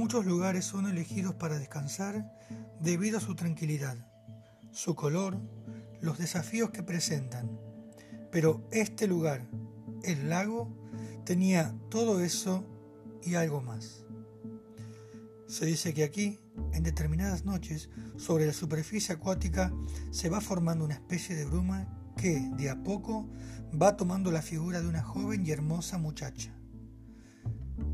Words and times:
Muchos 0.00 0.24
lugares 0.24 0.64
son 0.64 0.86
elegidos 0.86 1.34
para 1.34 1.58
descansar 1.58 2.34
debido 2.80 3.18
a 3.18 3.20
su 3.20 3.34
tranquilidad, 3.34 3.98
su 4.72 4.94
color, 4.94 5.38
los 6.00 6.16
desafíos 6.16 6.70
que 6.70 6.82
presentan. 6.82 7.60
Pero 8.32 8.66
este 8.72 9.06
lugar, 9.06 9.46
el 10.02 10.30
lago, 10.30 10.74
tenía 11.26 11.74
todo 11.90 12.20
eso 12.20 12.64
y 13.22 13.34
algo 13.34 13.60
más. 13.60 14.06
Se 15.46 15.66
dice 15.66 15.92
que 15.92 16.04
aquí, 16.04 16.40
en 16.72 16.82
determinadas 16.82 17.44
noches, 17.44 17.90
sobre 18.16 18.46
la 18.46 18.54
superficie 18.54 19.14
acuática 19.14 19.70
se 20.12 20.30
va 20.30 20.40
formando 20.40 20.82
una 20.82 20.94
especie 20.94 21.36
de 21.36 21.44
bruma 21.44 22.14
que, 22.16 22.48
de 22.56 22.70
a 22.70 22.82
poco, 22.82 23.28
va 23.80 23.98
tomando 23.98 24.32
la 24.32 24.40
figura 24.40 24.80
de 24.80 24.88
una 24.88 25.02
joven 25.02 25.44
y 25.44 25.50
hermosa 25.50 25.98
muchacha. 25.98 26.59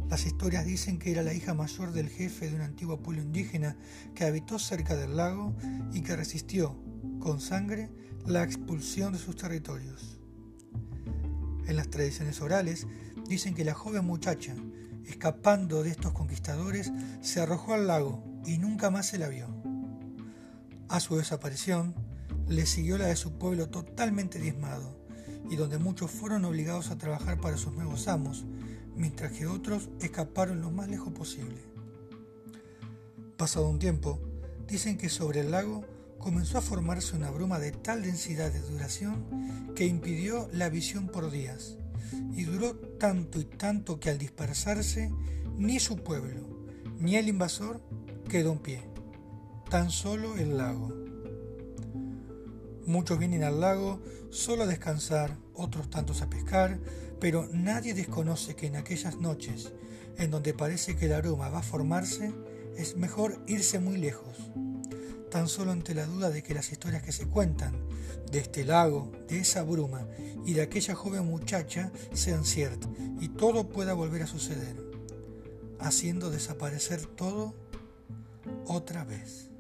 Las 0.09 0.24
historias 0.24 0.65
dicen 0.65 0.98
que 0.98 1.10
era 1.10 1.23
la 1.23 1.34
hija 1.34 1.52
mayor 1.52 1.92
del 1.92 2.09
jefe 2.09 2.48
de 2.48 2.55
un 2.55 2.60
antiguo 2.60 3.02
pueblo 3.02 3.23
indígena 3.23 3.77
que 4.14 4.24
habitó 4.24 4.59
cerca 4.59 4.95
del 4.95 5.16
lago 5.16 5.55
y 5.92 6.02
que 6.02 6.14
resistió, 6.14 6.77
con 7.19 7.41
sangre, 7.41 7.91
la 8.24 8.45
expulsión 8.45 9.12
de 9.12 9.19
sus 9.19 9.37
territorios. 9.37 10.20
En 11.66 11.77
las 11.77 11.91
tradiciones 11.91 12.41
orales 12.41 12.87
dicen 13.28 13.55
que 13.55 13.64
la 13.64 13.74
joven 13.74 14.05
muchacha, 14.05 14.55
escapando 15.05 15.83
de 15.83 15.91
estos 15.91 16.12
conquistadores, 16.12 16.92
se 17.20 17.41
arrojó 17.41 17.75
al 17.75 17.88
lago 17.88 18.23
y 18.47 18.59
nunca 18.59 18.91
más 18.91 19.06
se 19.06 19.19
la 19.19 19.28
vio. 19.28 19.48
A 20.88 21.00
su 21.00 21.16
desaparición, 21.16 21.95
le 22.47 22.64
siguió 22.66 22.97
la 22.97 23.06
de 23.06 23.16
su 23.16 23.38
pueblo 23.38 23.69
totalmente 23.69 24.38
diezmado, 24.38 25.05
y 25.50 25.56
donde 25.56 25.78
muchos 25.78 26.12
fueron 26.12 26.45
obligados 26.45 26.91
a 26.91 26.98
trabajar 26.98 27.41
para 27.41 27.56
sus 27.56 27.73
nuevos 27.73 28.06
amos, 28.06 28.45
mientras 28.96 29.32
que 29.32 29.46
otros 29.46 29.88
escaparon 30.00 30.61
lo 30.61 30.70
más 30.70 30.89
lejos 30.89 31.12
posible. 31.12 31.58
Pasado 33.36 33.69
un 33.69 33.78
tiempo, 33.78 34.19
dicen 34.66 34.97
que 34.98 35.08
sobre 35.08 35.41
el 35.41 35.50
lago 35.50 35.84
comenzó 36.19 36.58
a 36.58 36.62
formarse 36.62 37.14
una 37.14 37.30
bruma 37.30 37.58
de 37.58 37.72
tal 37.72 38.03
densidad 38.03 38.53
de 38.53 38.61
duración 38.61 39.75
que 39.75 39.86
impidió 39.86 40.48
la 40.53 40.69
visión 40.69 41.08
por 41.08 41.30
días, 41.30 41.77
y 42.34 42.44
duró 42.44 42.75
tanto 42.75 43.41
y 43.41 43.44
tanto 43.44 44.00
que 44.00 44.11
al 44.11 44.19
dispersarse 44.19 45.10
ni 45.56 45.81
su 45.81 45.97
pueblo 46.03 46.56
ni 46.98 47.16
el 47.16 47.28
invasor 47.28 47.81
quedó 48.28 48.53
en 48.53 48.58
pie, 48.58 48.83
tan 49.70 49.91
solo 49.91 50.36
el 50.36 50.56
lago. 50.56 50.92
Muchos 52.87 53.19
vienen 53.19 53.42
al 53.42 53.61
lago 53.61 54.01
solo 54.31 54.62
a 54.62 54.67
descansar, 54.67 55.37
otros 55.55 55.91
tantos 55.91 56.23
a 56.23 56.31
pescar, 56.31 56.79
pero 57.20 57.48
nadie 57.53 57.95
desconoce 57.95 58.55
que 58.55 58.67
en 58.67 58.77
aquellas 58.77 59.17
noches 59.17 59.73
en 60.19 60.31
donde 60.31 60.55
parece 60.55 60.97
que 60.97 61.06
el 61.06 61.12
aroma 61.12 61.48
va 61.48 61.59
a 61.59 61.62
formarse, 61.62 62.33
es 62.77 62.97
mejor 62.97 63.43
irse 63.47 63.81
muy 63.81 63.97
lejos, 63.97 64.37
tan 65.31 65.48
solo 65.48 65.73
ante 65.73 65.95
la 65.95 66.06
duda 66.06 66.31
de 66.31 66.43
que 66.43 66.55
las 66.55 66.73
historias 66.73 67.03
que 67.03 67.12
se 67.12 67.27
cuentan 67.27 67.75
de 68.31 68.39
este 68.39 68.65
lago, 68.65 69.11
de 69.28 69.39
esa 69.39 69.62
bruma 69.62 70.06
y 70.45 70.55
de 70.55 70.62
aquella 70.62 70.95
joven 70.95 71.27
muchacha 71.27 71.91
sean 72.12 72.45
ciertas 72.45 72.91
y 73.21 73.28
todo 73.28 73.69
pueda 73.69 73.95
volver 73.95 74.23
a 74.23 74.27
suceder, 74.27 74.77
haciendo 75.81 76.31
desaparecer 76.31 77.05
todo 77.05 77.55
otra 78.67 79.05
vez. 79.05 79.50